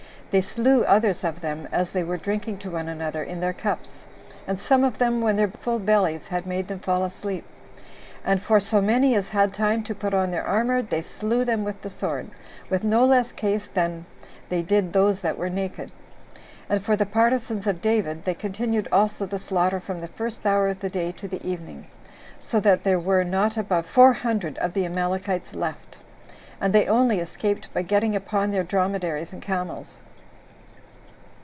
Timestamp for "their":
3.41-3.51, 5.35-5.49, 10.31-10.47, 28.51-28.63